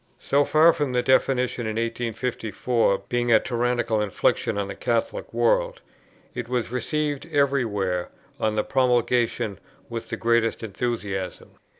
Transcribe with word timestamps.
So 0.17 0.45
far 0.45 0.73
from 0.73 0.93
the 0.93 1.03
definition 1.03 1.67
in 1.67 1.75
1854 1.75 3.03
being 3.07 3.31
a 3.31 3.39
tyrannical 3.39 4.01
infliction 4.01 4.57
on 4.57 4.67
the 4.67 4.73
Catholic 4.73 5.31
world, 5.31 5.79
it 6.33 6.49
was 6.49 6.71
received 6.71 7.27
every 7.31 7.65
where 7.65 8.09
on 8.39 8.57
its 8.57 8.67
promulgation 8.67 9.59
with 9.89 10.09
the 10.09 10.17
greatest 10.17 10.63
enthusiasm. 10.63 11.51